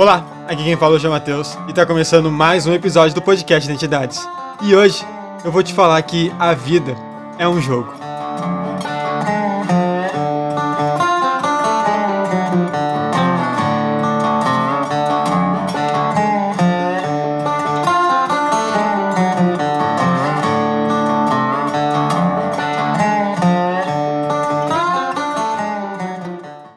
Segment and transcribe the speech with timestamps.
[0.00, 3.68] Olá, aqui quem fala é o Matheus e tá começando mais um episódio do podcast
[3.68, 4.26] Identidades.
[4.62, 5.06] E hoje
[5.44, 6.96] eu vou te falar que a vida
[7.38, 7.92] é um jogo.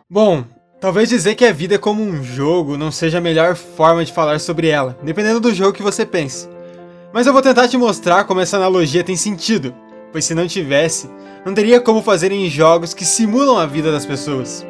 [0.09, 0.43] Bom,
[0.83, 4.11] talvez dizer que a vida é como um jogo não seja a melhor forma de
[4.11, 6.49] falar sobre ela, dependendo do jogo que você pense.
[7.13, 9.73] Mas eu vou tentar te mostrar como essa analogia tem sentido,
[10.11, 11.09] pois se não tivesse,
[11.45, 14.65] não teria como fazer em jogos que simulam a vida das pessoas.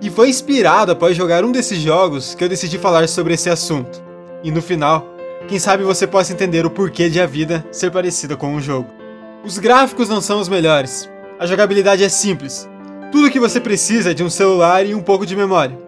[0.00, 4.00] E foi inspirado após jogar um desses jogos que eu decidi falar sobre esse assunto.
[4.44, 5.12] E no final,
[5.48, 8.88] quem sabe você possa entender o porquê de a vida ser parecida com um jogo.
[9.44, 12.68] Os gráficos não são os melhores, a jogabilidade é simples,
[13.10, 15.78] tudo que você precisa é de um celular e um pouco de memória.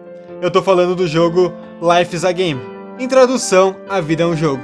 [0.41, 2.59] Eu tô falando do jogo Life is a Game.
[2.99, 4.61] Em tradução, a vida é um jogo.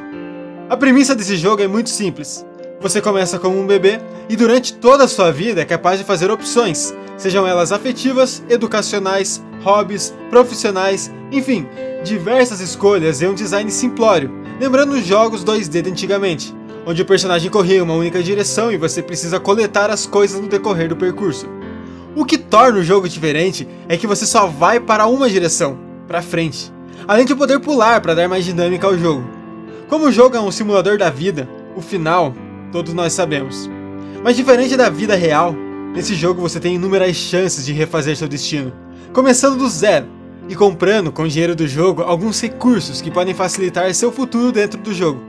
[0.69, 2.45] A premissa desse jogo é muito simples.
[2.81, 3.99] Você começa como um bebê
[4.29, 9.41] e durante toda a sua vida é capaz de fazer opções, sejam elas afetivas, educacionais,
[9.63, 11.67] hobbies, profissionais, enfim,
[12.03, 16.55] diversas escolhas e um design simplório, lembrando os jogos 2D de antigamente,
[16.85, 20.47] onde o personagem corria em uma única direção e você precisa coletar as coisas no
[20.47, 21.56] decorrer do percurso.
[22.17, 26.19] O que torna o jogo diferente é que você só vai para uma direção, para
[26.19, 26.73] frente,
[27.07, 29.23] além de poder pular para dar mais dinâmica ao jogo.
[29.87, 32.33] Como o jogo é um simulador da vida, o final
[32.71, 33.69] todos nós sabemos.
[34.23, 35.53] Mas diferente da vida real,
[35.93, 38.73] nesse jogo você tem inúmeras chances de refazer seu destino,
[39.13, 40.07] começando do zero
[40.49, 44.79] e comprando com o dinheiro do jogo alguns recursos que podem facilitar seu futuro dentro
[44.79, 45.21] do jogo.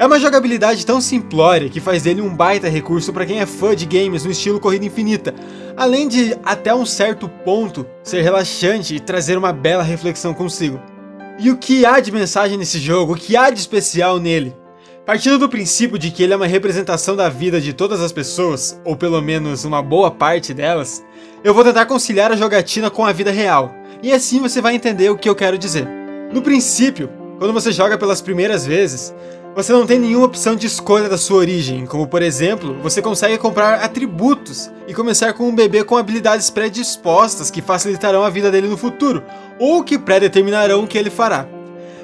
[0.00, 3.74] É uma jogabilidade tão simplória que faz dele um baita recurso para quem é fã
[3.74, 5.34] de games no estilo corrida infinita,
[5.78, 10.82] além de, até um certo ponto, ser relaxante e trazer uma bela reflexão consigo.
[11.38, 13.12] E o que há de mensagem nesse jogo?
[13.12, 14.56] O que há de especial nele?
[15.06, 18.78] Partindo do princípio de que ele é uma representação da vida de todas as pessoas,
[18.84, 21.02] ou pelo menos uma boa parte delas,
[21.44, 23.72] eu vou tentar conciliar a jogatina com a vida real,
[24.02, 25.88] e assim você vai entender o que eu quero dizer.
[26.32, 27.08] No princípio,
[27.38, 29.14] quando você joga pelas primeiras vezes,
[29.58, 33.36] você não tem nenhuma opção de escolha da sua origem, como por exemplo, você consegue
[33.38, 38.68] comprar atributos e começar com um bebê com habilidades predispostas que facilitarão a vida dele
[38.68, 39.20] no futuro,
[39.58, 41.44] ou que predeterminarão o que ele fará.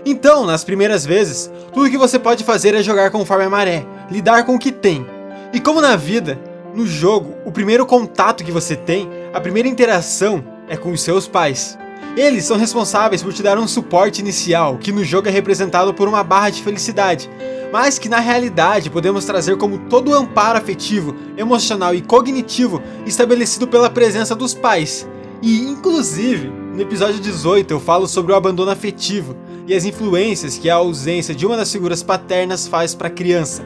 [0.04, 4.42] Então, nas primeiras vezes, tudo que você pode fazer é jogar conforme a maré, lidar
[4.42, 5.06] com o que tem.
[5.52, 6.36] E como na vida,
[6.74, 11.28] no jogo, o primeiro contato que você tem, a primeira interação é com os seus
[11.28, 11.78] pais.
[12.16, 16.06] Eles são responsáveis por te dar um suporte inicial, que no jogo é representado por
[16.06, 17.28] uma barra de felicidade,
[17.72, 23.66] mas que na realidade podemos trazer como todo o amparo afetivo, emocional e cognitivo estabelecido
[23.66, 25.08] pela presença dos pais.
[25.42, 29.34] E, inclusive, no episódio 18 eu falo sobre o abandono afetivo
[29.66, 33.64] e as influências que a ausência de uma das figuras paternas faz para a criança.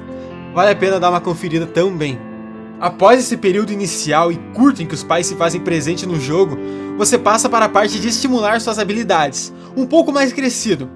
[0.55, 2.28] Vale a pena dar uma conferida também.
[2.81, 6.57] Após esse período inicial e curto em que os pais se fazem presente no jogo,
[6.97, 10.89] você passa para a parte de estimular suas habilidades, um pouco mais crescido.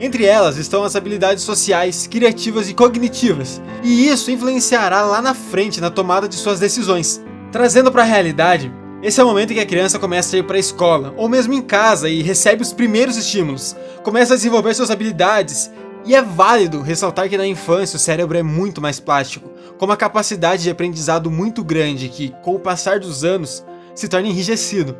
[0.00, 5.80] Entre elas estão as habilidades sociais, criativas e cognitivas, e isso influenciará lá na frente
[5.80, 7.22] na tomada de suas decisões.
[7.52, 10.42] Trazendo para a realidade, esse é o momento em que a criança começa a ir
[10.42, 14.74] para a escola, ou mesmo em casa, e recebe os primeiros estímulos, começa a desenvolver
[14.74, 15.70] suas habilidades
[16.04, 19.96] e é válido ressaltar que na infância o cérebro é muito mais plástico, com uma
[19.96, 24.96] capacidade de aprendizado muito grande que, com o passar dos anos, se torna enrijecido.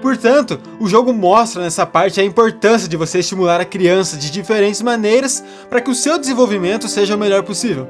[0.00, 4.80] Portanto, o jogo mostra nessa parte a importância de você estimular a criança de diferentes
[4.80, 7.86] maneiras para que o seu desenvolvimento seja o melhor possível.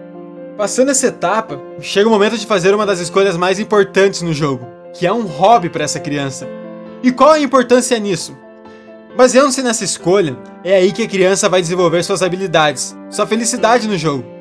[0.56, 4.66] Passando essa etapa, chega o momento de fazer uma das escolhas mais importantes no jogo,
[4.92, 6.48] que é um hobby para essa criança.
[7.02, 8.36] E qual a importância nisso?
[9.16, 13.96] Baseando-se nessa escolha, é aí que a criança vai desenvolver suas habilidades, sua felicidade no
[13.96, 14.39] jogo.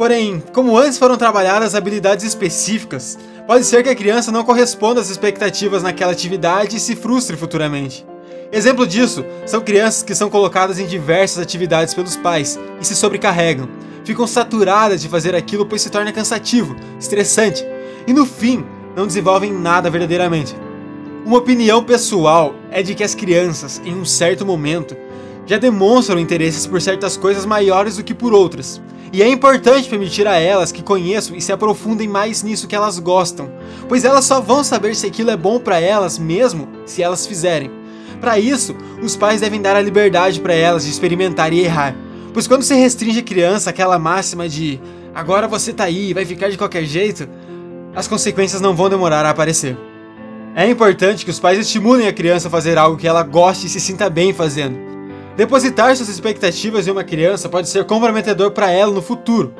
[0.00, 5.10] Porém, como antes foram trabalhadas habilidades específicas, pode ser que a criança não corresponda às
[5.10, 8.06] expectativas naquela atividade e se frustre futuramente.
[8.50, 13.68] Exemplo disso são crianças que são colocadas em diversas atividades pelos pais e se sobrecarregam,
[14.02, 17.62] ficam saturadas de fazer aquilo pois se torna cansativo, estressante
[18.06, 18.64] e no fim
[18.96, 20.56] não desenvolvem nada verdadeiramente.
[21.26, 24.96] Uma opinião pessoal é de que as crianças, em um certo momento,
[25.44, 28.80] já demonstram interesses por certas coisas maiores do que por outras.
[29.12, 32.98] E é importante permitir a elas que conheçam e se aprofundem mais nisso que elas
[32.98, 33.50] gostam,
[33.88, 37.70] pois elas só vão saber se aquilo é bom para elas mesmo se elas fizerem.
[38.20, 41.96] Para isso, os pais devem dar a liberdade para elas de experimentar e errar,
[42.32, 44.80] pois quando se restringe a criança aquela máxima de
[45.12, 47.28] agora você tá aí e vai ficar de qualquer jeito,
[47.96, 49.76] as consequências não vão demorar a aparecer.
[50.54, 53.70] É importante que os pais estimulem a criança a fazer algo que ela goste e
[53.70, 54.89] se sinta bem fazendo.
[55.40, 59.54] Depositar suas expectativas em uma criança pode ser comprometedor para ela no futuro.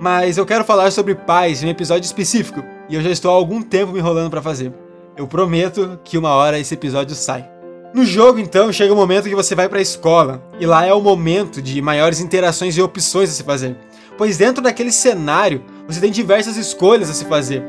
[0.00, 3.34] Mas eu quero falar sobre pais em um episódio específico, e eu já estou há
[3.34, 4.72] algum tempo me enrolando para fazer.
[5.16, 7.48] Eu prometo que uma hora esse episódio sai.
[7.94, 10.92] No jogo, então, chega o momento que você vai para a escola, e lá é
[10.92, 13.76] o momento de maiores interações e opções a se fazer.
[14.18, 17.64] Pois dentro daquele cenário, você tem diversas escolhas a se fazer.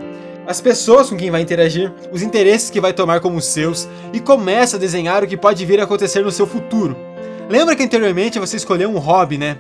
[0.48, 4.76] As pessoas com quem vai interagir, os interesses que vai tomar como seus, e começa
[4.78, 7.13] a desenhar o que pode vir a acontecer no seu futuro.
[7.50, 9.58] Lembra que anteriormente você escolheu um hobby, né?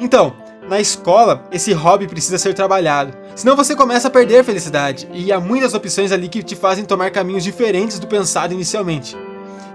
[0.00, 0.34] Então,
[0.68, 3.12] na escola, esse hobby precisa ser trabalhado.
[3.34, 6.84] Senão você começa a perder a felicidade, e há muitas opções ali que te fazem
[6.84, 9.16] tomar caminhos diferentes do pensado inicialmente.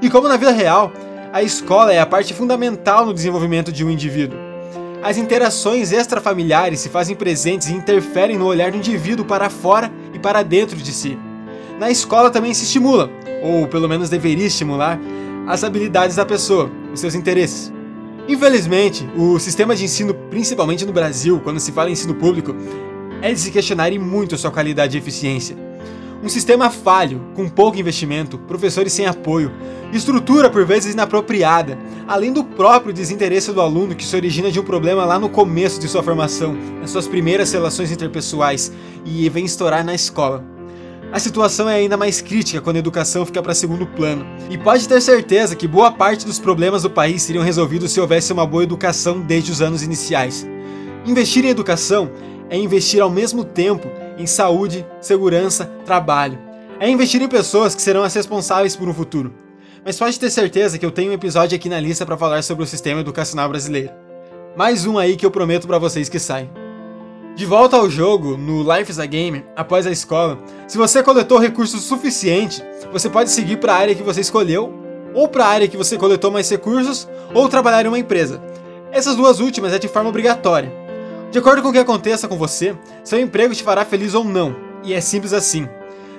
[0.01, 0.91] E como na vida real,
[1.33, 4.37] a escola é a parte fundamental no desenvolvimento de um indivíduo.
[5.01, 10.19] As interações extrafamiliares se fazem presentes e interferem no olhar do indivíduo para fora e
[10.19, 11.17] para dentro de si.
[11.79, 13.09] Na escola também se estimula,
[13.43, 14.99] ou pelo menos deveria estimular,
[15.47, 17.71] as habilidades da pessoa, os seus interesses.
[18.27, 22.55] Infelizmente, o sistema de ensino, principalmente no Brasil, quando se fala em ensino público,
[23.21, 25.55] é de se questionar muito sua qualidade e eficiência.
[26.23, 29.51] Um sistema falho, com pouco investimento, professores sem apoio,
[29.93, 31.77] estrutura por vezes inapropriada,
[32.07, 35.79] além do próprio desinteresse do aluno que se origina de um problema lá no começo
[35.79, 38.71] de sua formação, nas suas primeiras relações interpessoais
[39.05, 40.54] e vem estourar na escola.
[41.15, 44.25] A situação é ainda mais crítica quando a educação fica para segundo plano.
[44.49, 48.33] E pode ter certeza que boa parte dos problemas do país seriam resolvidos se houvesse
[48.33, 50.45] uma boa educação desde os anos iniciais.
[51.05, 52.11] Investir em educação
[52.49, 56.37] é investir ao mesmo tempo em saúde, segurança, trabalho.
[56.81, 59.33] É investir em pessoas que serão as responsáveis por um futuro.
[59.85, 62.65] Mas pode ter certeza que eu tenho um episódio aqui na lista para falar sobre
[62.65, 63.93] o sistema educacional brasileiro.
[64.57, 66.49] Mais um aí que eu prometo para vocês que sai.
[67.35, 70.39] De volta ao jogo, no Life is a Game, após a escola,
[70.69, 74.73] se você coletou recursos suficiente, você pode seguir para a área que você escolheu,
[75.13, 78.41] ou para a área que você coletou mais recursos, ou trabalhar em uma empresa.
[78.89, 80.71] Essas duas últimas é de forma obrigatória.
[81.29, 82.73] De acordo com o que aconteça com você,
[83.03, 85.67] seu emprego te fará feliz ou não, e é simples assim.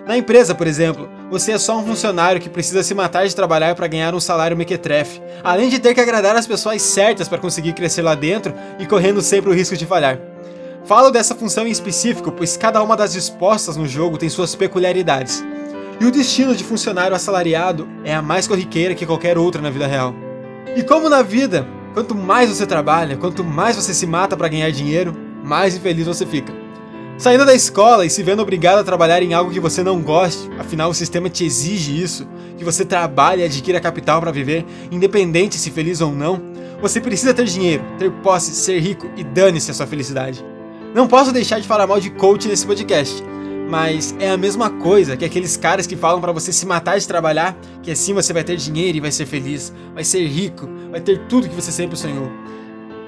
[0.06, 3.74] Na empresa, por exemplo, você é só um funcionário que precisa se matar de trabalhar
[3.74, 7.72] para ganhar um salário mequetrefe, além de ter que agradar as pessoas certas para conseguir
[7.72, 10.35] crescer lá dentro e correndo sempre o risco de falhar.
[10.86, 15.44] Falo dessa função em específico, pois cada uma das dispostas no jogo tem suas peculiaridades.
[16.00, 19.88] E o destino de funcionário assalariado é a mais corriqueira que qualquer outra na vida
[19.88, 20.14] real.
[20.76, 24.70] E como na vida, quanto mais você trabalha, quanto mais você se mata para ganhar
[24.70, 25.12] dinheiro,
[25.42, 26.54] mais infeliz você fica.
[27.18, 30.48] Saindo da escola e se vendo obrigado a trabalhar em algo que você não goste,
[30.56, 35.56] afinal o sistema te exige isso, que você trabalhe e adquira capital para viver, independente
[35.56, 36.40] se feliz ou não,
[36.80, 40.44] você precisa ter dinheiro, ter posse, ser rico e dane-se a sua felicidade.
[40.96, 43.22] Não posso deixar de falar mal de coach nesse podcast,
[43.69, 47.06] mas é a mesma coisa que aqueles caras que falam para você se matar de
[47.06, 51.02] trabalhar, que assim você vai ter dinheiro e vai ser feliz, vai ser rico, vai
[51.02, 52.31] ter tudo que você sempre sonhou.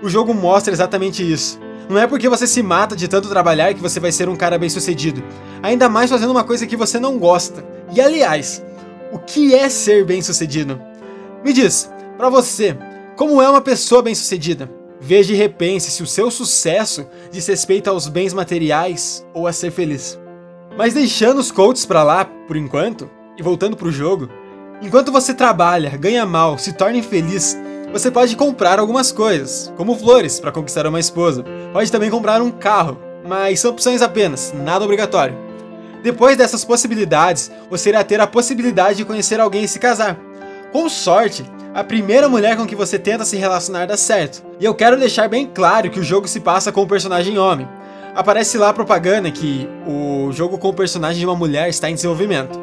[0.03, 1.59] O jogo mostra exatamente isso.
[1.89, 4.59] Não é porque você se mata de tanto trabalhar que você vai ser um cara
[4.59, 5.25] bem-sucedido,
[5.63, 7.65] ainda mais fazendo uma coisa que você não gosta.
[7.97, 8.63] E aliás,
[9.11, 10.79] o que é ser bem-sucedido?
[11.43, 12.77] Me diz, para você,
[13.17, 14.78] como é uma pessoa bem-sucedida?
[15.01, 19.71] Veja e repense se o seu sucesso diz respeito aos bens materiais ou a ser
[19.71, 20.19] feliz.
[20.77, 24.29] Mas deixando os coaches para lá, por enquanto, e voltando pro jogo,
[24.83, 27.57] enquanto você trabalha, ganha mal, se torna infeliz,
[27.93, 31.45] você pode comprar algumas coisas, como flores para conquistar uma esposa.
[31.73, 35.37] Pode também comprar um carro, mas são opções apenas, nada obrigatório.
[36.03, 40.19] Depois dessas possibilidades, você irá ter a possibilidade de conhecer alguém e se casar.
[40.73, 44.48] Com sorte, a primeira mulher com que você tenta se relacionar dá certo.
[44.61, 47.69] E eu quero deixar bem claro que o jogo se passa com o personagem homem.
[48.13, 51.95] Aparece lá a propaganda que o jogo com o personagem de uma mulher está em
[51.95, 52.59] desenvolvimento.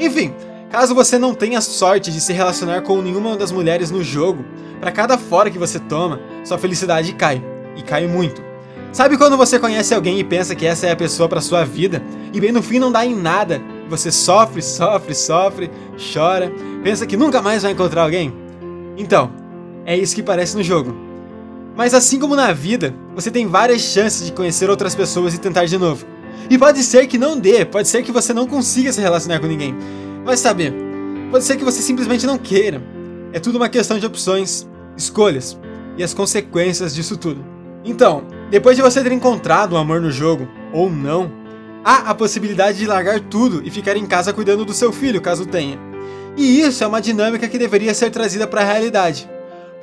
[0.00, 0.32] Enfim,
[0.70, 4.42] caso você não tenha sorte de se relacionar com nenhuma das mulheres no jogo,
[4.80, 7.44] para cada fora que você toma, sua felicidade cai.
[7.76, 8.42] E cai muito.
[8.90, 12.02] Sabe quando você conhece alguém e pensa que essa é a pessoa para sua vida,
[12.32, 13.60] e bem no fim não dá em nada,
[13.90, 15.70] você sofre, sofre, sofre,
[16.12, 16.50] chora,
[16.82, 18.32] pensa que nunca mais vai encontrar alguém?
[18.96, 19.30] Então,
[19.84, 21.12] é isso que parece no jogo.
[21.76, 25.64] Mas assim como na vida, você tem várias chances de conhecer outras pessoas e tentar
[25.64, 26.06] de novo.
[26.48, 29.46] E pode ser que não dê, pode ser que você não consiga se relacionar com
[29.46, 29.74] ninguém.
[30.24, 30.72] Vai saber.
[31.30, 32.82] Pode ser que você simplesmente não queira.
[33.32, 35.58] É tudo uma questão de opções, escolhas
[35.96, 37.44] e as consequências disso tudo.
[37.84, 41.30] Então, depois de você ter encontrado o amor no jogo, ou não,
[41.84, 45.44] há a possibilidade de largar tudo e ficar em casa cuidando do seu filho, caso
[45.44, 45.78] tenha.
[46.36, 49.28] E isso é uma dinâmica que deveria ser trazida para a realidade.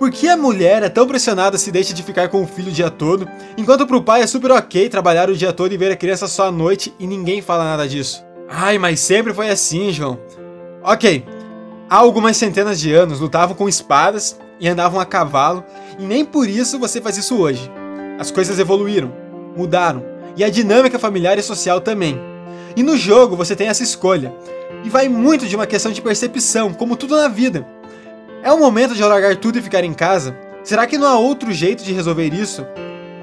[0.02, 2.74] Por que a mulher é tão pressionada se deixa de ficar com o filho o
[2.74, 5.92] dia todo, enquanto para o pai é super ok trabalhar o dia todo e ver
[5.92, 8.26] a criança só à noite e ninguém fala nada disso?
[8.50, 10.18] Ai, mas sempre foi assim, João.
[10.82, 11.24] Ok,
[11.88, 15.64] há algumas centenas de anos lutavam com espadas e andavam a cavalo,
[16.00, 17.72] e nem por isso você faz isso hoje.
[18.18, 19.14] As coisas evoluíram,
[19.56, 20.04] mudaram,
[20.36, 22.20] e a dinâmica familiar e social também.
[22.76, 24.34] E no jogo você tem essa escolha,
[24.84, 27.80] e vai muito de uma questão de percepção, como tudo na vida.
[28.44, 30.36] É o momento de largar tudo e ficar em casa?
[30.64, 32.66] Será que não há outro jeito de resolver isso?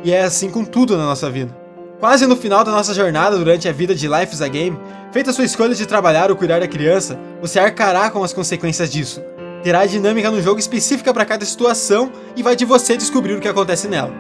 [0.05, 1.53] E é assim com tudo na nossa vida.
[1.99, 4.79] Quase no final da nossa jornada durante a vida de Life is a Game,
[5.11, 8.93] feita a sua escolha de trabalhar ou cuidar da criança, você arcará com as consequências
[8.93, 9.21] disso.
[9.65, 13.41] Terá a dinâmica no jogo específica para cada situação e vai de você descobrir o
[13.41, 14.15] que acontece nela.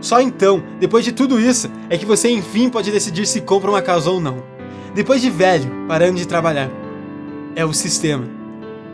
[0.00, 3.82] Só então, depois de tudo isso, é que você enfim pode decidir se compra uma
[3.82, 4.40] casa ou não.
[4.94, 6.70] Depois de velho, parando de trabalhar.
[7.56, 8.43] É o sistema.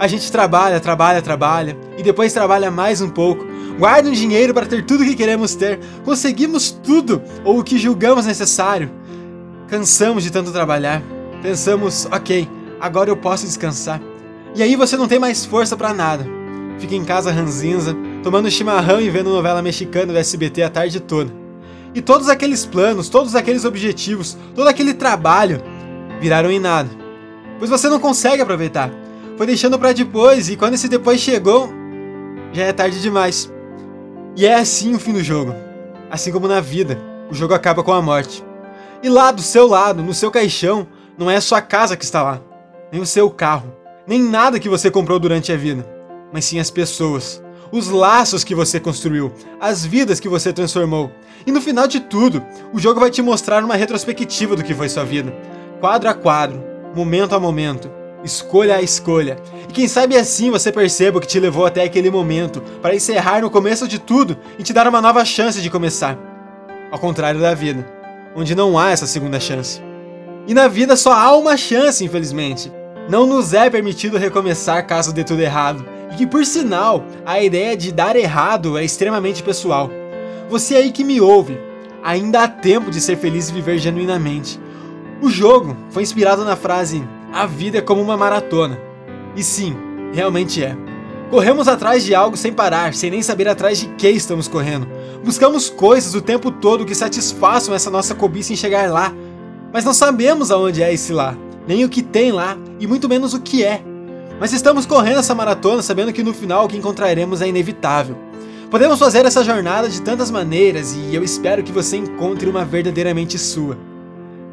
[0.00, 3.46] A gente trabalha, trabalha, trabalha, e depois trabalha mais um pouco,
[3.78, 7.76] guarda um dinheiro para ter tudo o que queremos ter, conseguimos tudo ou o que
[7.76, 8.90] julgamos necessário.
[9.68, 11.02] Cansamos de tanto trabalhar,
[11.42, 12.48] pensamos, ok,
[12.80, 14.00] agora eu posso descansar.
[14.54, 16.26] E aí você não tem mais força para nada.
[16.78, 21.30] Fica em casa ranzinza, tomando chimarrão e vendo novela mexicana do SBT a tarde toda.
[21.94, 25.62] E todos aqueles planos, todos aqueles objetivos, todo aquele trabalho
[26.18, 26.88] viraram em nada.
[27.58, 28.90] Pois você não consegue aproveitar
[29.36, 31.70] foi deixando para depois, e quando esse depois chegou,
[32.52, 33.52] já é tarde demais.
[34.36, 35.54] E é assim o fim do jogo.
[36.10, 36.98] Assim como na vida,
[37.30, 38.44] o jogo acaba com a morte.
[39.02, 42.22] E lá do seu lado, no seu caixão, não é a sua casa que está
[42.22, 42.40] lá,
[42.90, 43.74] nem o seu carro,
[44.06, 45.86] nem nada que você comprou durante a vida,
[46.32, 51.10] mas sim as pessoas, os laços que você construiu, as vidas que você transformou.
[51.46, 54.88] E no final de tudo, o jogo vai te mostrar uma retrospectiva do que foi
[54.88, 55.34] sua vida,
[55.80, 56.62] quadro a quadro,
[56.94, 57.90] momento a momento,
[58.24, 59.38] escolha a escolha.
[59.68, 63.42] E quem sabe assim você perceba o que te levou até aquele momento, para encerrar
[63.42, 66.18] no começo de tudo e te dar uma nova chance de começar.
[66.90, 67.86] Ao contrário da vida,
[68.34, 69.80] onde não há essa segunda chance.
[70.46, 72.72] E na vida só há uma chance, infelizmente.
[73.08, 75.84] Não nos é permitido recomeçar caso dê tudo errado.
[76.12, 79.90] E que, por sinal, a ideia de dar errado é extremamente pessoal.
[80.48, 81.56] Você aí que me ouve,
[82.02, 84.58] ainda há tempo de ser feliz e viver genuinamente.
[85.22, 88.78] O jogo foi inspirado na frase a vida é como uma maratona.
[89.36, 89.76] E sim,
[90.12, 90.76] realmente é.
[91.30, 94.88] Corremos atrás de algo sem parar, sem nem saber atrás de que estamos correndo.
[95.24, 99.12] Buscamos coisas o tempo todo que satisfaçam essa nossa cobiça em chegar lá.
[99.72, 101.36] Mas não sabemos aonde é esse lá,
[101.68, 103.80] nem o que tem lá, e muito menos o que é.
[104.40, 108.16] Mas estamos correndo essa maratona sabendo que no final o que encontraremos é inevitável.
[108.68, 113.38] Podemos fazer essa jornada de tantas maneiras e eu espero que você encontre uma verdadeiramente
[113.38, 113.78] sua.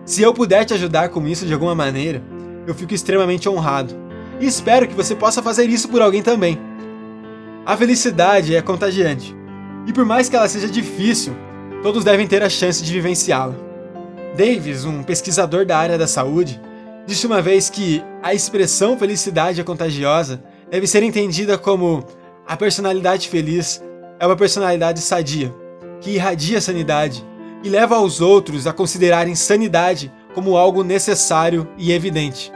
[0.06, 2.22] Se eu puder te ajudar com isso de alguma maneira,
[2.68, 3.96] eu fico extremamente honrado.
[4.40, 6.60] E espero que você possa fazer isso por alguém também.
[7.66, 9.36] A felicidade é contagiante.
[9.88, 11.34] E por mais que ela seja difícil,
[11.82, 13.56] todos devem ter a chance de vivenciá-la.
[14.36, 16.62] Davis, um pesquisador da área da saúde,
[17.08, 22.06] disse uma vez que a expressão felicidade é contagiosa deve ser entendida como
[22.46, 23.82] a personalidade feliz
[24.20, 25.54] é uma personalidade sadia,
[26.02, 27.26] que irradia sanidade
[27.64, 32.52] e leva aos outros a considerarem sanidade como algo necessário e evidente.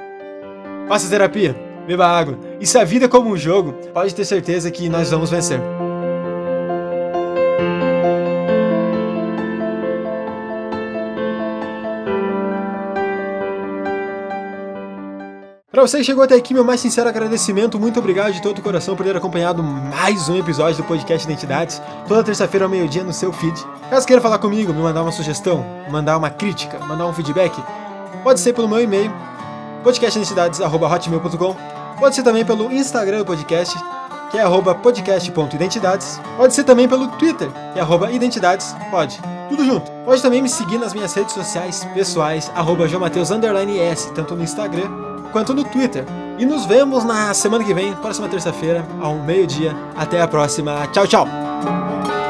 [0.87, 1.55] Faça terapia,
[1.87, 2.37] beba água.
[2.59, 5.59] E se a vida é como um jogo, pode ter certeza que nós vamos vencer.
[15.71, 17.79] Para você que chegou até aqui, meu mais sincero agradecimento.
[17.79, 21.81] Muito obrigado de todo o coração por ter acompanhado mais um episódio do podcast Identidades,
[22.07, 23.59] toda terça-feira ao meio-dia no seu feed.
[23.89, 27.51] Caso queira falar comigo, me mandar uma sugestão, mandar uma crítica, mandar um feedback,
[28.23, 29.11] pode ser pelo meu e-mail
[29.83, 31.55] podcastidentidades.hotmail.com.
[31.99, 33.77] Pode ser também pelo Instagram do podcast,
[34.31, 36.19] que é arroba podcast.identidades.
[36.37, 39.19] Pode ser também pelo Twitter, que é arroba identidades, pode.
[39.49, 39.91] Tudo junto.
[40.05, 45.53] Pode também me seguir nas minhas redes sociais pessoais, arroba S, tanto no Instagram quanto
[45.53, 46.05] no Twitter.
[46.37, 49.75] E nos vemos na semana que vem, próxima terça-feira, ao meio-dia.
[49.95, 50.87] Até a próxima.
[50.87, 52.20] Tchau, tchau!